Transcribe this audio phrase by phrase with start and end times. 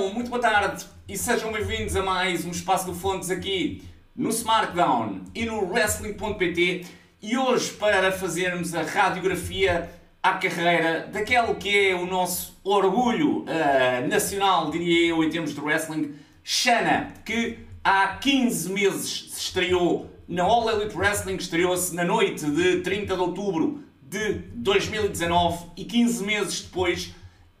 [0.00, 3.84] então, muito boa tarde e sejam bem-vindos a mais um Espaço do Fontes aqui
[4.16, 6.86] no SmartDown e no Wrestling.pt
[7.20, 9.90] e hoje para fazermos a radiografia
[10.22, 15.60] à carreira daquele que é o nosso orgulho uh, nacional, diria eu, em termos de
[15.60, 22.46] wrestling, Shana, que há 15 meses se estreou na All Elite Wrestling, estreou-se na noite
[22.46, 27.14] de 30 de outubro de 2019 e 15 meses depois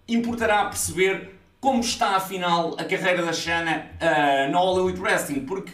[0.08, 5.72] importará perceber como está afinal a carreira da Shana uh, na All Elite Wrestling, porque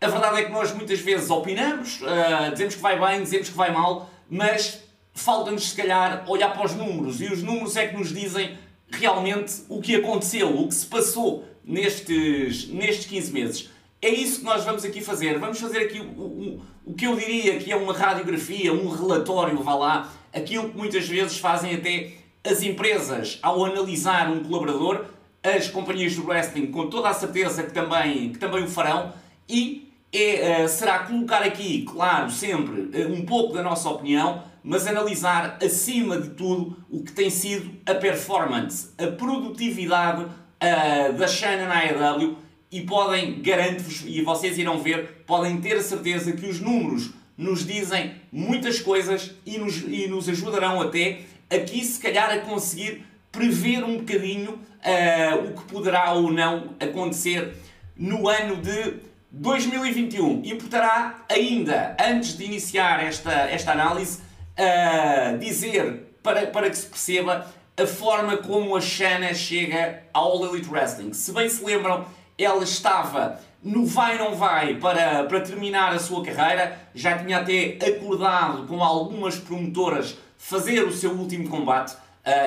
[0.00, 3.56] a verdade é que nós muitas vezes opinamos, uh, dizemos que vai bem, dizemos que
[3.56, 4.82] vai mal, mas
[5.14, 8.58] falta-nos se calhar olhar para os números e os números é que nos dizem
[8.90, 13.70] realmente o que aconteceu, o que se passou nestes, nestes 15 meses.
[14.00, 15.38] É isso que nós vamos aqui fazer.
[15.38, 19.62] Vamos fazer aqui o, o, o que eu diria que é uma radiografia, um relatório,
[19.62, 22.12] vá lá, aquilo que muitas vezes fazem até
[22.44, 25.04] as empresas ao analisar um colaborador,
[25.42, 29.12] as companhias do wrestling com toda a certeza que também, que também o farão.
[29.48, 34.86] E é, uh, será colocar aqui, claro, sempre uh, um pouco da nossa opinião, mas
[34.86, 41.70] analisar acima de tudo o que tem sido a performance, a produtividade uh, da Shannon
[41.70, 42.36] AEW
[42.70, 47.66] e podem, garanto-vos, e vocês irão ver, podem ter a certeza que os números nos
[47.66, 53.82] dizem muitas coisas e nos, e nos ajudarão até aqui, se calhar, a conseguir prever
[53.82, 57.54] um bocadinho uh, o que poderá ou não acontecer
[57.96, 58.94] no ano de
[59.30, 60.42] 2021.
[60.44, 64.20] Importará ainda, antes de iniciar esta, esta análise,
[64.58, 70.54] uh, dizer para, para que se perceba a forma como a Shanna chega ao All
[70.54, 71.12] Elite Wrestling.
[71.12, 72.04] Se bem se lembram,
[72.36, 77.78] ela estava no vai não vai para, para terminar a sua carreira, já tinha até
[77.86, 81.98] acordado com algumas promotoras fazer o seu último combate, uh,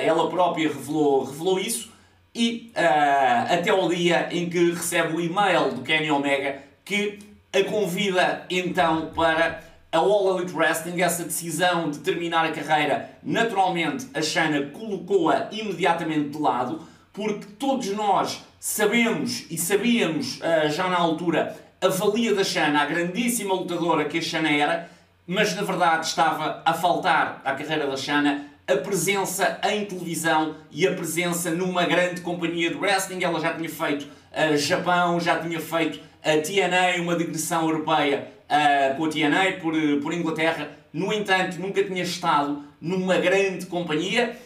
[0.02, 1.90] ela própria revelou, revelou isso,
[2.36, 7.18] e uh, até ao dia em que recebe o e-mail do Kenny Omega que
[7.50, 14.06] a convida então para a All Elite Wrestling, essa decisão de terminar a carreira, naturalmente
[14.12, 16.82] a Shana colocou-a imediatamente de lado,
[17.12, 22.84] porque todos nós sabemos e sabíamos uh, já na altura a valia da Shana, a
[22.84, 24.90] grandíssima lutadora que a Shana era,
[25.26, 30.86] mas na verdade estava a faltar à carreira da Shana a presença em televisão e
[30.86, 33.22] a presença numa grande companhia de wrestling.
[33.22, 38.96] Ela já tinha feito uh, Japão, já tinha feito a TNA, uma digressão europeia uh,
[38.96, 40.70] com a TNA por, por Inglaterra.
[40.92, 44.36] No entanto, nunca tinha estado numa grande companhia.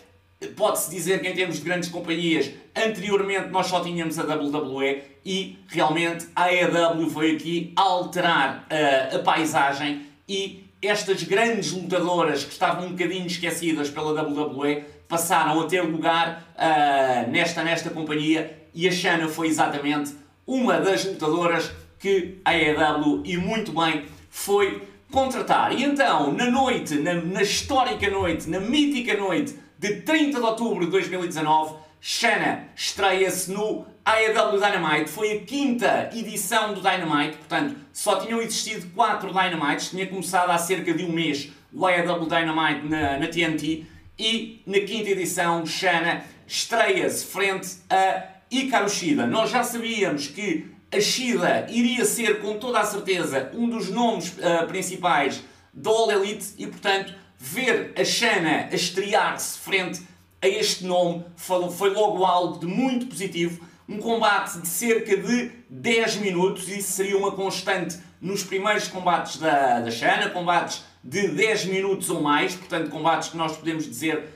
[0.55, 5.59] Pode-se dizer que em termos de grandes companhias, anteriormente nós só tínhamos a WWE e
[5.69, 12.87] realmente a AEW veio aqui alterar uh, a paisagem e estas grandes lutadoras que estavam
[12.87, 18.93] um bocadinho esquecidas pela WWE passaram a ter lugar uh, nesta, nesta companhia e a
[18.93, 20.15] Shana foi exatamente
[20.47, 25.73] uma das lutadoras que a AEW e muito bem foi contratar.
[25.73, 30.85] E então, na noite, na, na histórica noite, na mítica noite de 30 de outubro
[30.85, 35.11] de 2019, Shana estreia-se no AEW Dynamite.
[35.11, 39.91] Foi a quinta edição do Dynamite, portanto, só tinham existido quatro Dynamites.
[39.91, 43.87] Tinha começado há cerca de um mês o AEW Dynamite na, na TNT.
[44.19, 49.27] E na quinta edição, Shana estreia-se frente a Hikaru Shida.
[49.27, 54.31] Nós já sabíamos que a Shida iria ser, com toda a certeza, um dos nomes
[54.39, 60.03] uh, principais da All Elite e, portanto, ver a Shana a estrear-se frente
[60.43, 63.65] a este nome foi logo algo de muito positivo.
[63.91, 69.81] Um combate de cerca de 10 minutos, isso seria uma constante nos primeiros combates da,
[69.81, 74.29] da Shana, combates de 10 minutos ou mais, portanto, combates que nós podemos dizer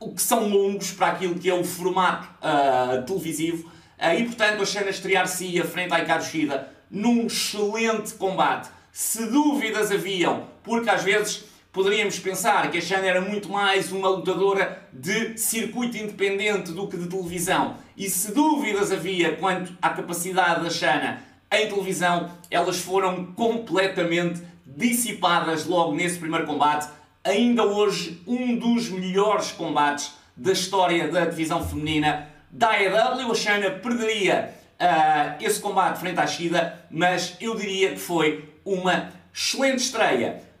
[0.00, 3.68] o que são longos para aquilo que é o formato uh, televisivo.
[3.98, 8.70] Uh, e, portanto, a Shana estrear-se a frente a Hikaru Shida num excelente combate.
[8.90, 14.08] Se dúvidas haviam, porque às vezes poderíamos pensar que a Shana era muito mais uma
[14.08, 17.76] lutadora de circuito independente do que de televisão.
[17.96, 25.66] E se dúvidas havia quanto à capacidade da Shana em televisão, elas foram completamente dissipadas
[25.66, 26.88] logo nesse primeiro combate.
[27.24, 33.32] Ainda hoje, um dos melhores combates da história da divisão feminina da AEW.
[33.32, 39.10] A Shana perderia uh, esse combate frente à Shida, mas eu diria que foi uma
[39.34, 40.51] excelente estreia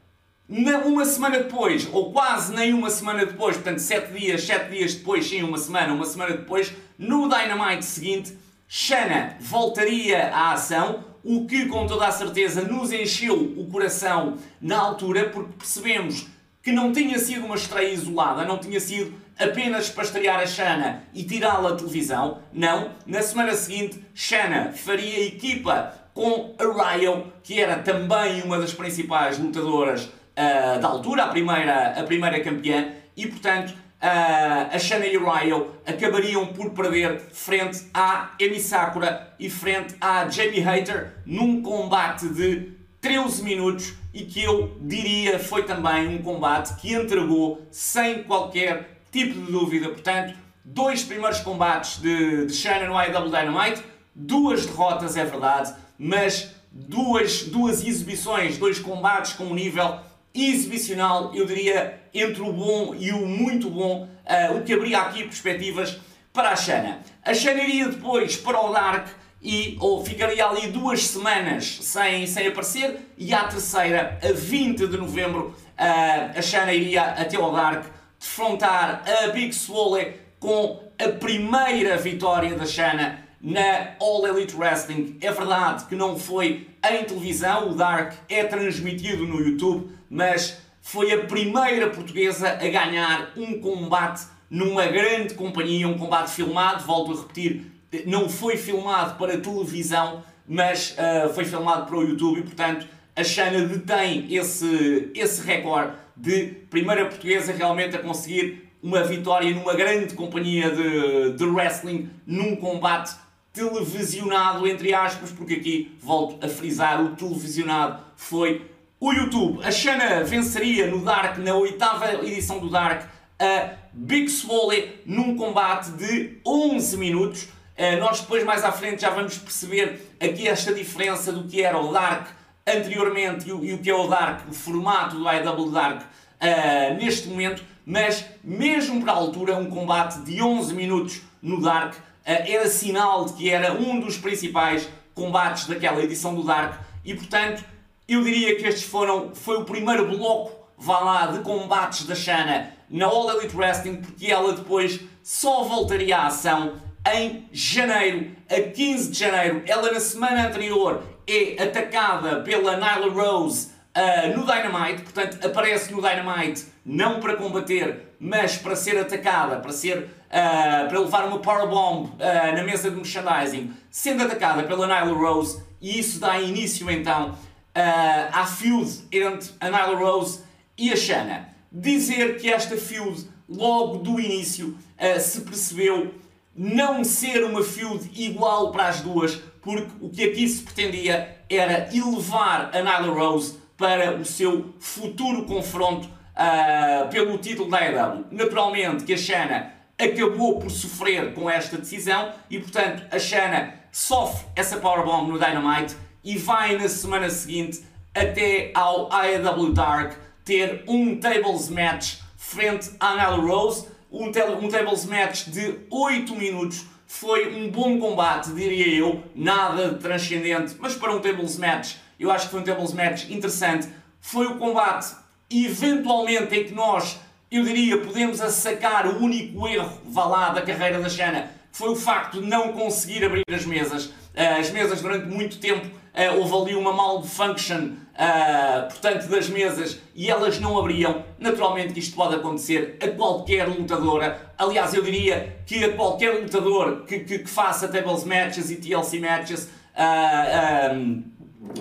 [0.48, 5.26] uma semana depois, ou quase nem uma semana depois, portanto, sete dias, sete dias depois,
[5.26, 8.36] sim, uma semana, uma semana depois, no Dynamite seguinte,
[8.68, 14.78] Shana voltaria à ação, o que com toda a certeza nos encheu o coração na
[14.78, 16.26] altura, porque percebemos
[16.62, 21.04] que não tinha sido uma estreia isolada, não tinha sido apenas para estrear a Shana
[21.12, 22.38] e tirá-la da televisão.
[22.52, 28.72] Não, na semana seguinte, Shana faria equipa com a Ryo, que era também uma das
[28.72, 35.06] principais lutadoras uh, da altura, a primeira, a primeira campeã, e portanto uh, a Shana
[35.06, 41.62] e Ryo acabariam por perder frente à Emi Sakura e frente à Jamie Hater num
[41.62, 48.22] combate de 13 minutos e que eu diria foi também um combate que entregou sem
[48.24, 49.88] qualquer tipo de dúvida.
[49.88, 50.34] Portanto,
[50.64, 53.82] dois primeiros combates de, de Shannon no IW Dynamite,
[54.14, 59.98] duas derrotas, é verdade, mas duas, duas exibições, dois combates com um nível
[60.34, 65.24] exibicional, eu diria, entre o bom e o muito bom, uh, o que abria aqui
[65.24, 65.98] perspectivas
[66.32, 67.00] para a Shana.
[67.22, 69.08] A Shana iria depois para o Dark
[69.42, 74.96] e ou ficaria ali duas semanas sem, sem aparecer e à terceira, a 20 de
[74.96, 77.84] novembro, uh, a Shana iria até ao Dark
[78.18, 85.18] defrontar a Big Swole com a primeira vitória da Shana na All Elite Wrestling.
[85.20, 91.10] É verdade que não foi em televisão, o Dark é transmitido no YouTube, mas foi
[91.10, 97.22] a primeira portuguesa a ganhar um combate numa grande companhia, um combate filmado, volto a
[97.22, 97.72] repetir,
[98.04, 102.86] não foi filmado para televisão, mas uh, foi filmado para o YouTube e, portanto,
[103.16, 109.74] a Shana detém esse, esse recorde de primeira portuguesa realmente a conseguir uma vitória numa
[109.74, 113.14] grande companhia de, de wrestling, num combate
[113.50, 118.71] televisionado, entre aspas, porque aqui volto a frisar: o televisionado foi
[119.02, 119.58] o YouTube.
[119.64, 123.02] A Shana venceria no Dark, na oitava edição do Dark,
[123.36, 127.48] a Big Swole num combate de 11 minutos.
[127.76, 131.76] Uh, nós depois mais à frente já vamos perceber aqui esta diferença do que era
[131.76, 132.28] o Dark
[132.64, 137.64] anteriormente e o, que é o Dark, o formato do IW Dark uh, neste momento,
[137.84, 143.24] mas mesmo para a altura, um combate de 11 minutos no Dark uh, era sinal
[143.24, 147.71] de que era um dos principais combates daquela edição do Dark e portanto
[148.12, 152.72] eu diria que estes foram, foi o primeiro bloco, vá lá, de combates da Shana
[152.88, 156.74] na All Elite Wrestling, porque ela depois só voltaria à ação
[157.14, 159.62] em janeiro, a 15 de janeiro.
[159.66, 166.00] Ela na semana anterior é atacada pela Nyla Rose uh, no Dynamite, portanto aparece no
[166.00, 172.06] Dynamite não para combater, mas para ser atacada, para ser uh, para levar uma powerbomb
[172.06, 177.34] uh, na mesa de merchandising, sendo atacada pela Nyla Rose e isso dá início então
[177.74, 180.40] à feud entre a Nyla Rose
[180.76, 181.48] e a Shanna.
[181.70, 184.76] Dizer que esta feud logo do início
[185.20, 186.14] se percebeu
[186.54, 191.88] não ser uma feud igual para as duas, porque o que aqui se pretendia era
[191.94, 198.26] elevar a Nyla Rose para o seu futuro confronto uh, pelo título da AEW.
[198.30, 204.46] Naturalmente que a Shana acabou por sofrer com esta decisão e, portanto, a Shana sofre
[204.56, 207.82] essa powerbomb no Dynamite e vai na semana seguinte
[208.14, 210.14] até ao AEW Dark
[210.44, 216.84] ter um tables match frente à Nyla Rose, um, um tables match de 8 minutos
[217.12, 222.30] foi um bom combate, diria eu, nada de transcendente, mas para um tables match, eu
[222.30, 223.86] acho que foi um tables match interessante.
[224.18, 225.14] Foi o combate,
[225.50, 227.20] eventualmente, em que nós,
[227.50, 231.96] eu diria, podemos sacar o único erro, vá lá, da carreira da Shana, foi o
[231.96, 234.10] facto de não conseguir abrir as mesas.
[234.34, 239.98] Eh, as mesas durante muito tempo eh, houve ali uma malfunction uh, portanto, das mesas
[240.14, 241.24] e elas não abriam.
[241.38, 244.52] Naturalmente isto pode acontecer a qualquer lutadora.
[244.58, 249.18] Aliás, eu diria que a qualquer lutador que, que, que faça tables matches e TLC
[249.18, 251.24] matches uh, um,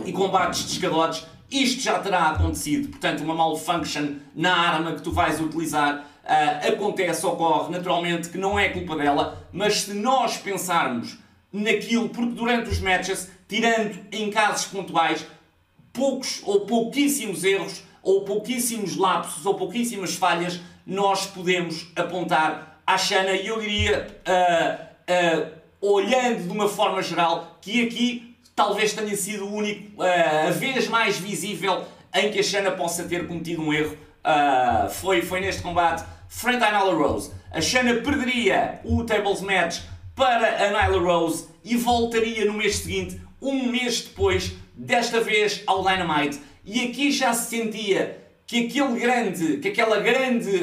[0.06, 2.90] e combates de escadotes, isto já terá acontecido.
[2.90, 7.72] Portanto, uma malfunction na arma que tu vais utilizar uh, acontece, ocorre.
[7.72, 11.20] Naturalmente que não é culpa dela, mas se nós pensarmos
[11.52, 15.28] naquilo, porque durante os matches, tirando em casos pontuais,
[15.92, 23.34] poucos ou pouquíssimos erros, ou pouquíssimos lapsos, ou pouquíssimas falhas, nós podemos apontar à Xana
[23.34, 29.46] e eu diria, uh, uh, olhando de uma forma geral, que aqui talvez tenha sido
[29.46, 31.84] o único, uh, a vez mais visível
[32.16, 33.98] em que a Xana possa ter cometido um erro.
[34.92, 37.34] foi, foi neste combate frente à Nyla Rose.
[37.52, 39.82] A Shana perderia o Tables Match
[40.16, 45.84] para a Nyla Rose e voltaria no mês seguinte, um mês depois, desta vez ao
[45.84, 46.40] Dynamite.
[46.64, 50.62] E aqui já se sentia que aquele grande, que aquela grande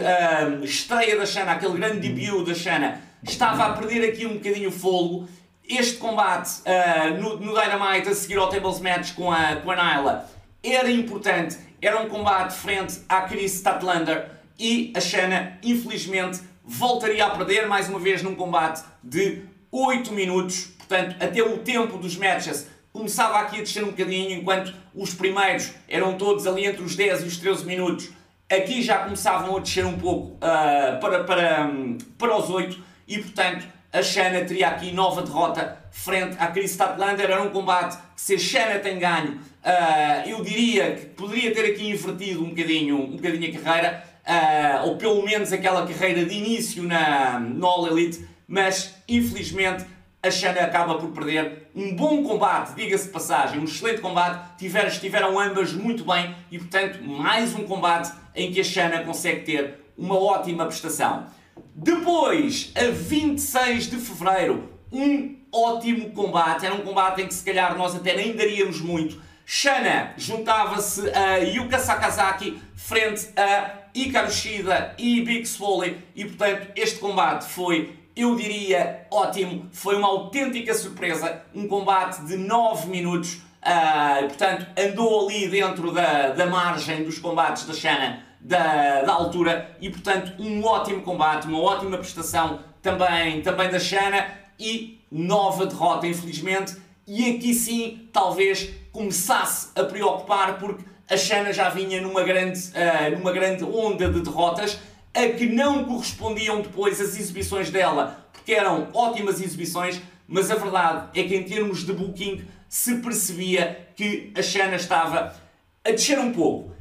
[0.62, 4.72] estreia da Shana, aquele grande debut da Shana, estava a perder aqui um bocadinho o
[4.72, 5.28] fogo.
[5.66, 9.76] Este combate uh, no, no, Dynamite a seguir ao Tables Match com a, com a
[9.76, 10.30] Nyla
[10.62, 17.30] era importante, era um combate frente à Chris Statlander e a Shana, infelizmente, voltaria a
[17.30, 20.70] perder mais uma vez num combate de 8 minutos.
[20.88, 25.72] Portanto, até o tempo dos matches começava aqui a descer um bocadinho, enquanto os primeiros
[25.86, 28.08] eram todos ali entre os 10 e os 13 minutos.
[28.50, 33.18] Aqui já começavam a descer um pouco uh, para, para, um, para os 8 e,
[33.18, 37.30] portanto, a Shana teria aqui nova derrota frente à Chris Statlander.
[37.30, 41.66] Era um combate que, se a Shana tem ganho, uh, eu diria que poderia ter
[41.66, 46.34] aqui invertido um bocadinho, um bocadinho a carreira, uh, ou pelo menos aquela carreira de
[46.34, 49.84] início na, no All Elite, mas infelizmente
[50.22, 54.88] a Shana acaba por perder um bom combate, diga-se de passagem, um excelente combate, tiveram,
[54.88, 59.92] estiveram ambas muito bem e, portanto, mais um combate em que a Shana consegue ter
[59.96, 61.26] uma ótima prestação.
[61.74, 67.76] Depois, a 26 de Fevereiro, um ótimo combate, era um combate em que se calhar
[67.76, 69.20] nós até nem daríamos muito.
[69.46, 76.98] Shana juntava-se a Yuka Sakazaki frente a Hikaru Shida e Big Swole e, portanto, este
[76.98, 84.26] combate foi eu diria ótimo, foi uma autêntica surpresa, um combate de 9 minutos, uh,
[84.26, 89.88] portanto andou ali dentro da, da margem dos combates da Shanna da, da altura e
[89.88, 94.26] portanto um ótimo combate, uma ótima prestação também, também da Shanna
[94.58, 101.68] e nova derrota infelizmente e aqui sim talvez começasse a preocupar porque a Shanna já
[101.68, 104.78] vinha numa grande, uh, numa grande onda de derrotas
[105.14, 111.18] a que não correspondiam depois as exibições dela, porque eram ótimas exibições, mas a verdade
[111.18, 115.34] é que em termos de booking se percebia que a Shana estava
[115.84, 116.76] a descer um pouco.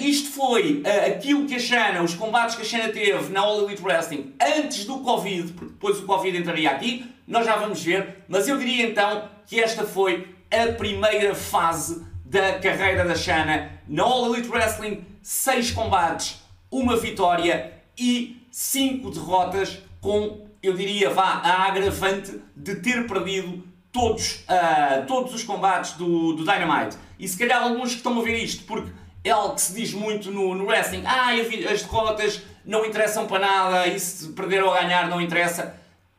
[0.00, 3.82] Isto foi aquilo que a Shana, os combates que a Shana teve na All Elite
[3.82, 8.48] Wrestling antes do Covid, porque depois o Covid entraria aqui, nós já vamos ver, mas
[8.48, 14.34] eu diria então que esta foi a primeira fase da carreira da Shana na All
[14.34, 22.40] Elite Wrestling, seis combates, uma vitória e cinco derrotas com, eu diria, vá, a agravante
[22.56, 26.96] de ter perdido todos, uh, todos os combates do, do Dynamite.
[27.18, 28.90] E se calhar alguns que estão a ver isto, porque
[29.24, 31.30] é algo que se diz muito no, no wrestling, ah,
[31.70, 35.74] as derrotas não interessam para nada, e se perder ou ganhar não interessa.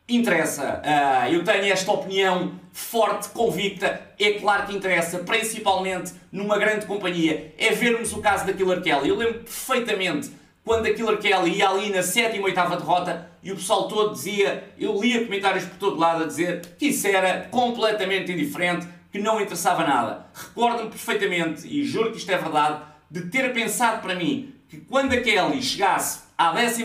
[0.08, 0.82] Interessa.
[0.84, 4.00] Uh, eu tenho esta opinião forte, convicta.
[4.18, 7.54] É claro que interessa, principalmente numa grande companhia.
[7.56, 9.08] É vermos o caso da Killer Kelly.
[9.08, 10.32] Eu lembro perfeitamente
[10.70, 14.72] quando a Killer Kelly ia ali na sétima, oitava derrota e o pessoal todo dizia,
[14.78, 19.40] eu lia comentários por todo lado a dizer que isso era completamente indiferente, que não
[19.40, 20.26] interessava nada.
[20.32, 25.12] Recordo-me perfeitamente, e juro que isto é verdade, de ter pensado para mim que quando
[25.12, 26.84] a Kelly chegasse à 14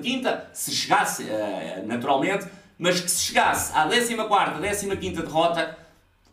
[0.00, 2.46] 15 se chegasse, uh, naturalmente,
[2.78, 5.76] mas que se chegasse à 14 15 derrota,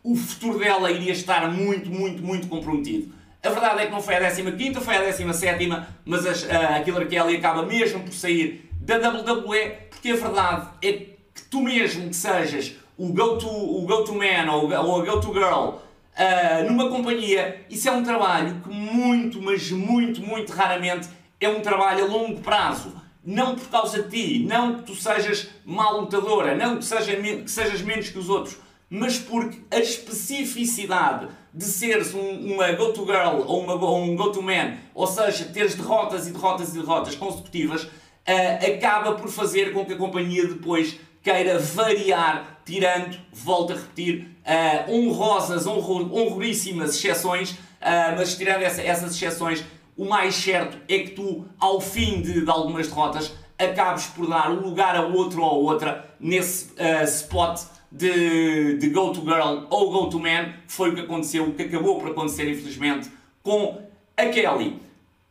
[0.04, 3.12] o futuro dela iria estar muito, muito, muito comprometido.
[3.42, 5.68] A verdade é que não foi a 15, foi a 17,
[6.04, 11.42] mas a Killer Kelly acaba mesmo por sair da WWE, porque a verdade é que
[11.50, 15.78] tu mesmo que sejas o go-to go man ou, ou a go-to girl
[16.20, 21.08] uh, numa companhia, isso é um trabalho que muito, mas muito, muito raramente
[21.40, 23.00] é um trabalho a longo prazo.
[23.24, 27.50] Não por causa de ti, não que tu sejas mal lutadora, não que, seja, que
[27.50, 28.56] sejas menos que os outros,
[28.88, 34.76] mas porque a especificidade de seres um, uma go-to girl ou, uma, um go-to man,
[34.94, 39.94] ou seja, teres derrotas e derrotas e derrotas consecutivas, uh, acaba por fazer com que
[39.94, 48.16] a companhia depois queira variar, tirando, volto a repetir, uh, honrosas, honror, honroríssimas exceções, uh,
[48.16, 49.64] mas tirando essa, essas exceções,
[49.96, 54.50] o mais certo é que tu, ao fim de, de algumas derrotas, acabes por dar
[54.50, 59.90] um lugar a outro ou a outra nesse uh, spot de, de go-to girl ou
[59.90, 63.10] go-to man, foi o que aconteceu, o que acabou por acontecer, infelizmente,
[63.42, 63.82] com
[64.16, 64.80] a Kelly.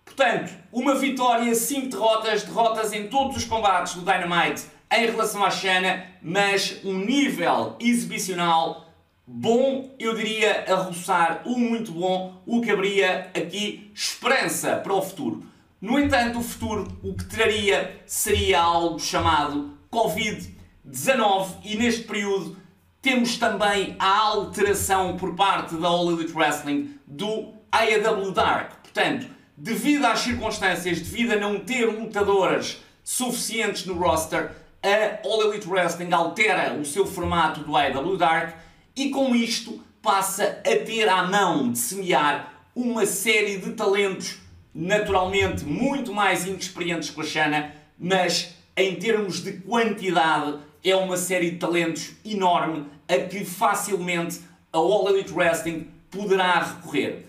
[0.03, 5.51] Portanto, uma vitória, 5 derrotas, derrotas em todos os combates do Dynamite em relação à
[5.51, 8.89] Shana, mas um nível exibicional
[9.25, 15.01] bom, eu diria, a roçar o muito bom, o que abria aqui esperança para o
[15.01, 15.43] futuro.
[15.79, 20.58] No entanto, o futuro o que traria seria algo chamado Covid
[20.89, 22.57] 19 e neste período
[23.01, 28.73] temos também a alteração por parte da All Elite Wrestling do AEW Dark.
[28.81, 35.69] Portanto, devido às circunstâncias, devido a não ter lutadoras suficientes no roster, a All Elite
[35.69, 38.55] Wrestling altera o seu formato do AEW Dark
[38.95, 44.39] e com isto passa a ter à mão de semear uma série de talentos
[44.73, 51.51] naturalmente muito mais inexperientes que a Shana, mas em termos de quantidade é uma série
[51.51, 54.39] de talentos enorme a que facilmente
[54.71, 57.25] a All Elite Wrestling poderá recorrer.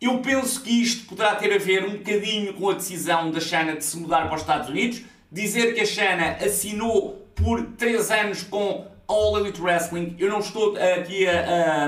[0.00, 3.76] Eu penso que isto poderá ter a ver um bocadinho com a decisão da China
[3.76, 5.02] de se mudar para os Estados Unidos.
[5.30, 10.16] dizer que a Shanna assinou por 3 anos com All Elite Wrestling.
[10.18, 11.86] Eu não estou aqui a,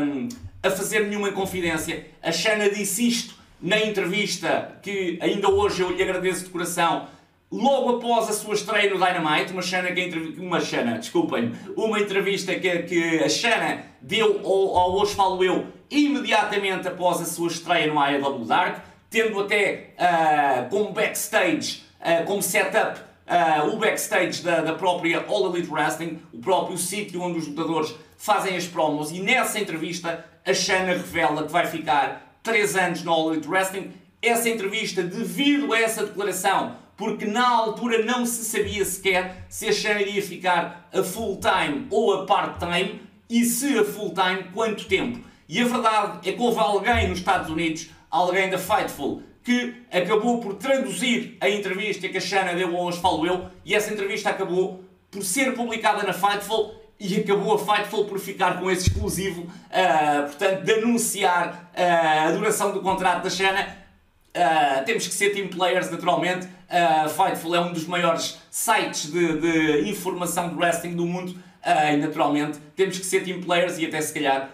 [0.62, 2.06] a, a fazer nenhuma confidência.
[2.23, 7.08] A Shanna disse isto na entrevista que ainda hoje eu lhe agradeço de coração.
[7.53, 12.55] Logo após a sua estreia no Dynamite, uma Shanna que uma Shanna, desculpem, uma entrevista
[12.55, 17.93] que, que a Shanna deu ao, ao Hoje Falo Eu imediatamente após a sua estreia
[17.93, 24.61] no AEW Dark, tendo até uh, como backstage, uh, como setup, uh, o backstage da,
[24.61, 29.21] da própria All Elite Wrestling, o próprio sítio onde os lutadores fazem as promos, e
[29.21, 33.93] nessa entrevista a Shanna revela que vai ficar 3 anos no All Elite Wrestling.
[34.21, 39.73] Essa entrevista, devido a essa declaração, porque na altura não se sabia sequer se a
[39.73, 44.51] Shanna iria ficar a full time ou a part time, e se a full time,
[44.53, 45.21] quanto tempo.
[45.49, 50.41] E a verdade é que houve alguém nos Estados Unidos, alguém da Fightful, que acabou
[50.41, 54.85] por traduzir a entrevista que a Shanna deu hoje, falo eu, e essa entrevista acabou
[55.11, 60.23] por ser publicada na Fightful e acabou a Fightful por ficar com esse exclusivo, uh,
[60.27, 63.84] portanto, de anunciar uh, a duração do contrato da Shanna.
[64.35, 66.47] Uh, temos que ser team players, naturalmente.
[66.47, 71.38] Uh, Fightful é um dos maiores sites de, de informação de wrestling do mundo
[71.93, 74.50] e, naturalmente, temos que ser team players e até se calhar,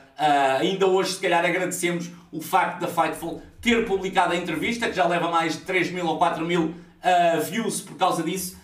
[0.60, 5.08] ainda hoje, se calhar, agradecemos o facto da Fightful ter publicado a entrevista, que já
[5.08, 6.72] leva mais de 3 mil ou 4 mil
[7.50, 8.56] views por causa disso.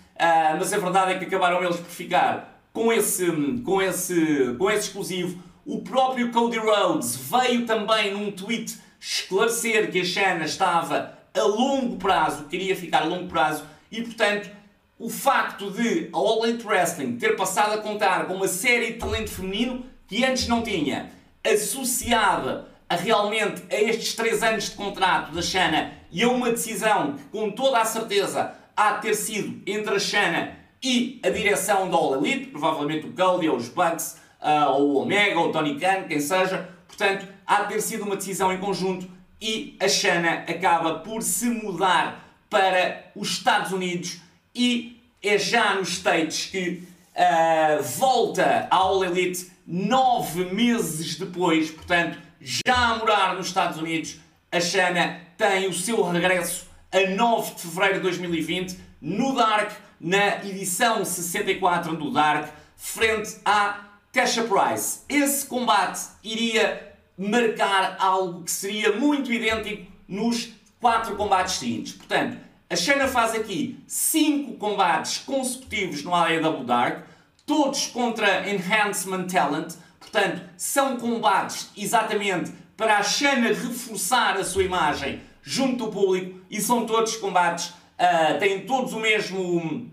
[0.61, 3.27] mas a verdade é que acabaram eles por ficar com esse,
[3.65, 5.43] com esse, com esse exclusivo.
[5.65, 11.97] O próprio Cody Rhodes veio também num tweet esclarecer que a Shanna estava a longo
[11.97, 14.51] prazo, queria ficar a longo prazo, e portanto
[14.99, 18.99] o facto de a All Elite Wrestling ter passado a contar com uma série de
[18.99, 21.11] talento feminino que antes não tinha,
[21.45, 27.13] associada a realmente a estes 3 anos de contrato da Shanna e a uma decisão
[27.13, 31.89] que com toda a certeza há de ter sido entre a Shanna e a direção
[31.91, 35.53] da All Elite, provavelmente o Cody ou os Bucks, uh, ou o Omega, ou o
[35.53, 36.69] Tony Khan, quem seja.
[36.97, 39.07] Portanto, há de ter sido uma decisão em conjunto
[39.39, 44.19] e a Shana acaba por se mudar para os Estados Unidos
[44.55, 46.83] e é já nos States que
[47.15, 54.17] uh, volta à All Elite nove meses depois, portanto, já a morar nos Estados Unidos,
[54.51, 60.37] a Shana tem o seu regresso a 9 de fevereiro de 2020 no Dark na
[60.45, 65.01] edição 64 do Dark, frente a Tasha Price.
[65.11, 66.86] Esse combate iria
[67.17, 71.95] marcar algo que seria muito idêntico nos quatro combates seguintes.
[71.95, 77.07] Portanto, a Shayna faz aqui cinco combates consecutivos no AEW Dark,
[77.45, 79.75] todos contra Enhancement Talent.
[80.01, 86.61] Portanto, são combates exatamente para a Shayna reforçar a sua imagem junto do público e
[86.61, 89.91] são todos combates uh, têm todos o mesmo,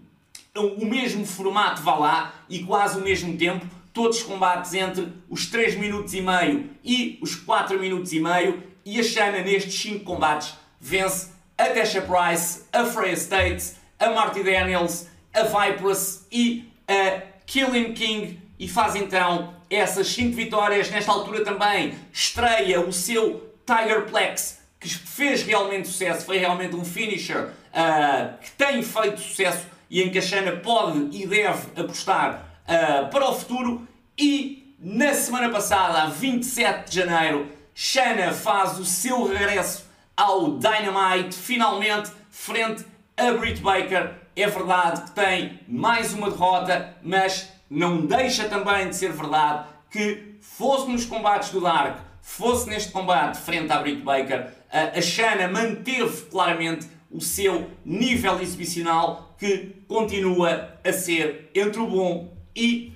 [0.56, 5.76] o mesmo formato, vá lá, e quase o mesmo tempo, todos combates entre os 3
[5.76, 10.56] minutos e meio e os 4 minutos e meio, e a Shana nestes 5 combates
[10.80, 17.94] vence a Tasha Price, a Freya States, a Marty Daniels, a Viperous e a Killing
[17.94, 20.90] King e faz então essas 5 vitórias.
[20.90, 27.46] Nesta altura também estreia o seu Tigerplex que fez realmente sucesso, foi realmente um finisher
[27.48, 33.10] uh, que tem feito sucesso e em que a Shana pode e deve apostar uh,
[33.10, 33.88] para o futuro.
[34.18, 41.36] E na semana passada, a 27 de janeiro, Shana faz o seu regresso ao Dynamite,
[41.36, 42.86] finalmente, frente
[43.18, 44.12] a Britt Baker.
[44.36, 50.38] É verdade que tem mais uma derrota, mas não deixa também de ser verdade que
[50.42, 56.26] fosse nos combates do Dark, fosse neste combate frente à Britt Baker, a Shana manteve
[56.32, 62.94] claramente o seu nível exibicional que continua a ser entre o bom e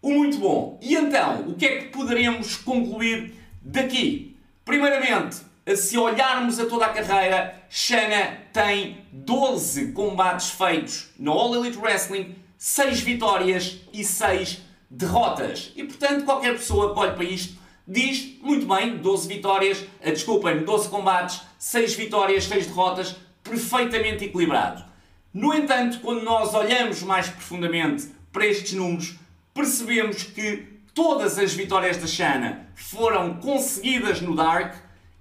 [0.00, 0.78] o muito bom.
[0.82, 4.36] E então, o que é que poderemos concluir daqui?
[4.64, 5.36] Primeiramente,
[5.76, 12.34] se olharmos a toda a carreira, Shana tem 12 combates feitos no All Elite Wrestling,
[12.58, 14.60] 6 vitórias e 6
[14.90, 15.72] derrotas.
[15.76, 20.64] E portanto, qualquer pessoa que olhe para isto diz muito bem: 12 vitórias, eh, desculpem,
[20.64, 24.84] 12 combates, 6 vitórias, 6 derrotas, perfeitamente equilibrado.
[25.32, 29.14] No entanto, quando nós olhamos mais profundamente para estes números,
[29.54, 34.74] percebemos que todas as vitórias da Shana foram conseguidas no Dark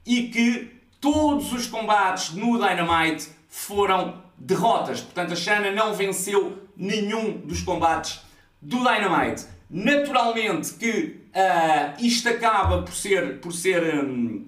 [0.06, 5.02] e que todos os combates no Dynamite foram derrotas.
[5.02, 8.21] Portanto, a Shana não venceu nenhum dos combates
[8.62, 9.45] do Dynamite.
[9.69, 14.45] Naturalmente que uh, isto acaba por ser, por ser um,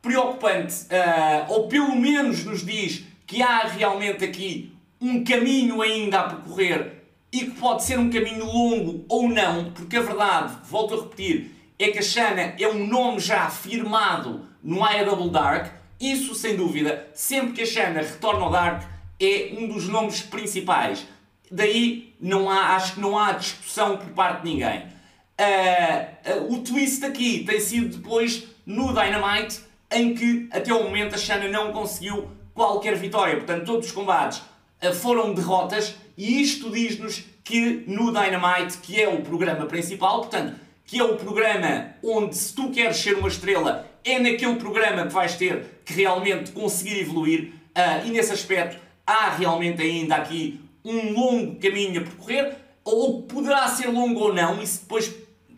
[0.00, 6.22] preocupante, uh, ou pelo menos nos diz que há realmente aqui um caminho ainda a
[6.24, 6.93] percorrer
[7.34, 11.50] e que pode ser um caminho longo ou não, porque a verdade, volto a repetir,
[11.76, 15.72] é que a Shanna é um nome já firmado no Double Dark.
[15.98, 18.84] Isso, sem dúvida, sempre que a Shanna retorna ao Dark,
[19.20, 21.04] é um dos nomes principais.
[21.50, 24.84] Daí não há, acho que não há discussão por parte de ninguém.
[25.36, 31.16] Uh, uh, o twist aqui tem sido depois no Dynamite, em que até o momento
[31.16, 33.34] a Shanna não conseguiu qualquer vitória.
[33.34, 34.38] Portanto, todos os combates
[34.80, 40.54] uh, foram derrotas e isto diz-nos que no Dynamite, que é o programa principal, portanto,
[40.86, 45.12] que é o programa onde se tu queres ser uma estrela, é naquele programa que
[45.12, 47.52] vais ter que realmente conseguir evoluir.
[48.04, 53.88] E nesse aspecto há realmente ainda aqui um longo caminho a percorrer, ou poderá ser
[53.88, 55.12] longo ou não, isso depois,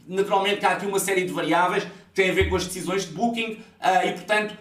[0.07, 3.13] naturalmente, há aqui uma série de variáveis que têm a ver com as decisões de
[3.13, 4.57] booking uh, e, portanto,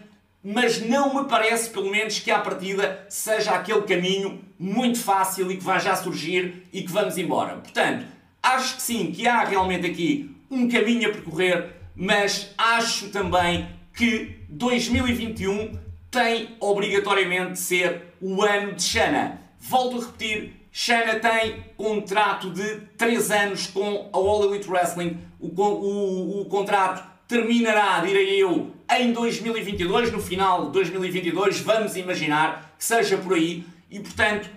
[0.48, 5.58] mas não me parece, pelo menos, que à partida seja aquele caminho muito fácil e
[5.58, 7.56] que vai já surgir e que vamos embora.
[7.56, 8.06] Portanto,
[8.44, 14.38] acho que sim, que há realmente aqui um caminho a percorrer, mas acho também que
[14.50, 15.80] 2021
[16.12, 19.42] tem obrigatoriamente de ser o ano de Shana.
[19.58, 25.18] Volto a repetir, Shana tem contrato de 3 anos com a All Elite Wrestling.
[25.40, 32.76] O, o, o contrato terminará, direi eu, em 2022, no final de 2022, vamos imaginar
[32.78, 33.66] que seja por aí.
[33.90, 34.50] E portanto,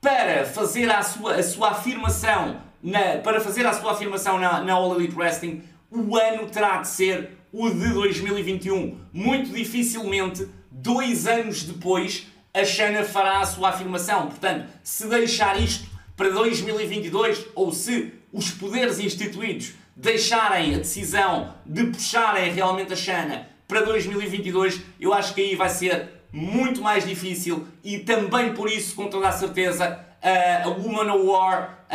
[0.00, 4.74] para fazer a sua, a sua afirmação na, para fazer a sua afirmação na, na
[4.74, 8.98] All Elite Wrestling, o ano terá de ser o de 2021.
[9.10, 14.26] Muito dificilmente, dois anos depois, a Shana fará a sua afirmação.
[14.26, 21.84] Portanto, se deixar isto para 2022 ou se os poderes instituídos deixarem a decisão de
[21.84, 27.66] puxarem realmente a Shana para 2022, eu acho que aí vai ser muito mais difícil
[27.82, 31.86] e também por isso, com toda a certeza, a Woman of War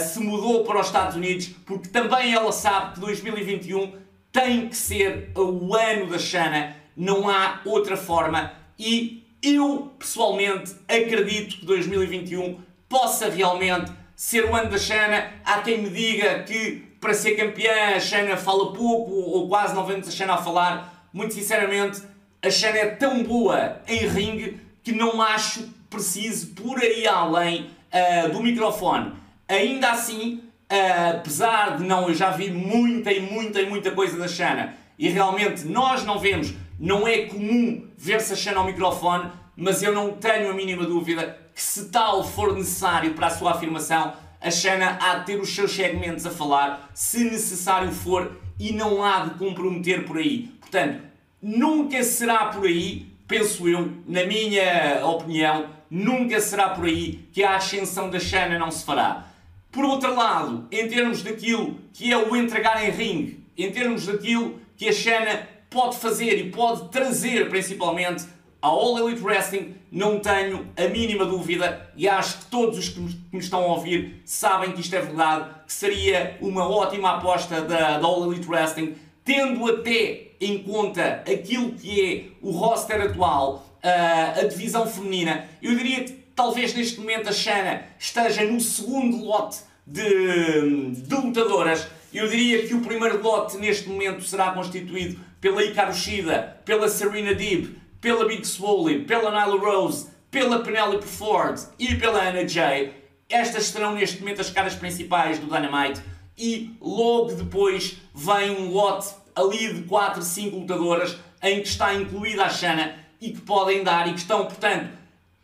[0.00, 3.92] se mudou para os Estados Unidos porque também ela sabe que 2021
[4.32, 11.58] tem que ser o ano da Shana, não há outra forma e eu, pessoalmente, acredito
[11.58, 15.32] que 2021 possa realmente ser o ano da Xana.
[15.44, 19.84] Há quem me diga que para ser campeã a Xana fala pouco ou quase não
[19.84, 21.08] vemos a Xana a falar.
[21.12, 22.02] Muito sinceramente,
[22.42, 28.30] a Xana é tão boa em ringue que não acho preciso por aí além uh,
[28.30, 29.12] do microfone.
[29.48, 34.18] Ainda assim, uh, apesar de não, eu já vi muita e muita e muita coisa
[34.18, 39.30] da Xana e realmente nós não vemos não é comum ver-se a Xana ao microfone,
[39.56, 43.52] mas eu não tenho a mínima dúvida que se tal for necessário para a sua
[43.52, 48.72] afirmação, a Xana há de ter os seus segmentos a falar, se necessário for, e
[48.72, 50.50] não há de comprometer por aí.
[50.60, 51.02] Portanto,
[51.40, 57.56] nunca será por aí, penso eu, na minha opinião, nunca será por aí que a
[57.56, 59.26] ascensão da Xana não se fará.
[59.70, 64.58] Por outro lado, em termos daquilo que é o entregar em ringue, em termos daquilo
[64.76, 68.24] que a Xana pode fazer e pode trazer principalmente
[68.60, 73.00] a All Elite Wrestling, não tenho a mínima dúvida e acho que todos os que
[73.00, 77.98] me estão a ouvir sabem que isto é verdade, que seria uma ótima aposta da,
[77.98, 84.40] da All Elite Wrestling, tendo até em conta aquilo que é o roster atual, uh,
[84.40, 85.48] a divisão feminina.
[85.62, 91.86] Eu diria que talvez neste momento a Shana esteja no segundo lote de, de lutadoras.
[92.12, 97.34] Eu diria que o primeiro lote neste momento será constituído pela Hikaru Shida, pela Serena
[97.34, 102.94] Deeb, pela Big Swole, pela Nyla Rose, pela Penelope Ford e pela Anna Jay.
[103.28, 106.00] Estas serão neste momento as caras principais do Dynamite
[106.36, 112.44] e logo depois vem um lote ali de 4, 5 lutadoras em que está incluída
[112.44, 114.90] a Shana e que podem dar e que estão, portanto,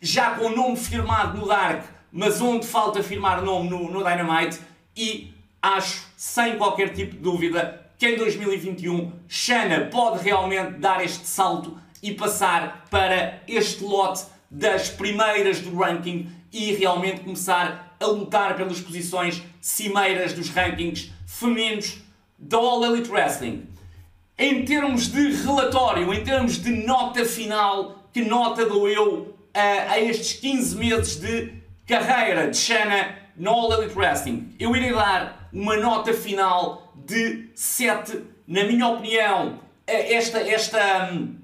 [0.00, 4.60] já com o nome firmado no Dark, mas onde falta firmar nome no, no Dynamite
[4.96, 11.26] e acho, sem qualquer tipo de dúvida, que em 2021 Shana pode realmente dar este
[11.26, 18.54] salto e passar para este lote das primeiras do ranking e realmente começar a lutar
[18.56, 21.96] pelas posições cimeiras dos rankings femininos
[22.38, 23.66] da All Elite Wrestling.
[24.36, 29.98] Em termos de relatório, em termos de nota final, que nota dou eu a, a
[29.98, 31.54] estes 15 meses de
[31.86, 34.54] carreira de Shana no All Elite Wrestling?
[34.60, 38.22] Eu irei dar uma nota final de 7.
[38.46, 41.36] Na minha opinião, esta, esta, hum,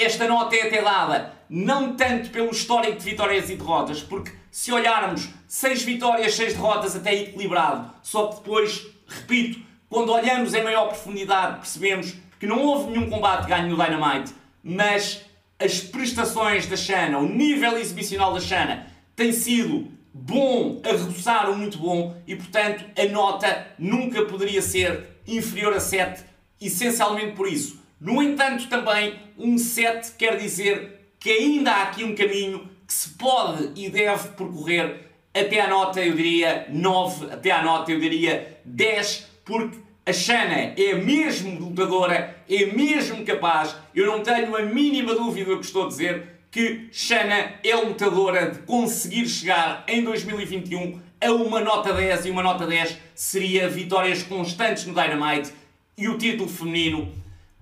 [0.00, 4.72] esta nota é até dada não tanto pelo histórico de vitórias e derrotas, porque se
[4.72, 10.88] olharmos 6 vitórias, 6 derrotas até equilibrado, só que depois, repito, quando olhamos em maior
[10.88, 14.32] profundidade percebemos que não houve nenhum combate ganho no Dynamite,
[14.62, 15.22] mas
[15.58, 18.86] as prestações da Shana, o nível exibicional da Shana,
[19.16, 25.20] tem sido bom a roçar o muito bom e, portanto, a nota nunca poderia ser
[25.26, 26.24] inferior a 7,
[26.60, 27.79] essencialmente por isso.
[28.00, 33.10] No entanto, também um 7 quer dizer que ainda há aqui um caminho que se
[33.10, 38.58] pode e deve percorrer até à nota, eu diria 9, até à nota, eu diria
[38.64, 45.14] 10, porque a Shana é mesmo lutadora, é mesmo capaz, eu não tenho a mínima
[45.14, 51.00] dúvida do que estou a dizer, que Shana é lutadora de conseguir chegar em 2021
[51.20, 55.52] a uma nota 10 e uma nota 10 seria vitórias constantes no Dynamite
[55.96, 57.19] e o título feminino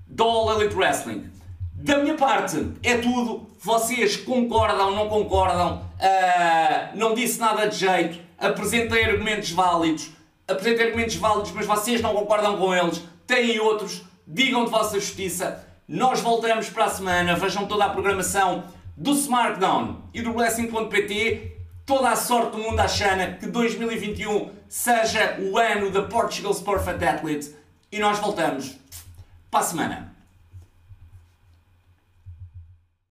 [0.09, 1.31] do All Elite Wrestling.
[1.75, 3.47] Da minha parte é tudo.
[3.61, 5.83] Vocês concordam, não concordam?
[6.01, 8.18] Uh, não disse nada de jeito.
[8.38, 10.11] Apresentei argumentos válidos.
[10.47, 13.03] Apresentei argumentos válidos, mas vocês não concordam com eles.
[13.27, 14.03] Têm outros.
[14.27, 15.64] Digam de vossa justiça.
[15.87, 17.37] Nós voltamos para a semana.
[17.37, 18.64] Vejam toda a programação
[18.97, 21.57] do SmackDown e do Wrestling.pt.
[21.87, 23.38] Toda a sorte do mundo à Xana.
[23.40, 27.55] Que 2021 seja o ano da Portugal's Perfect Athlete.
[27.90, 28.77] E nós voltamos
[29.51, 30.17] para a semana.